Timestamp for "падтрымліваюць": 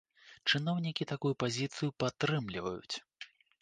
2.05-2.95